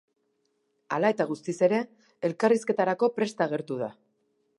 Hala 0.95 1.11
eta 1.13 1.27
guztiz 1.31 1.55
ere, 1.67 1.81
elkarrizketarako 2.29 3.11
prest 3.19 3.45
agertu 3.47 3.79
da. 3.83 3.91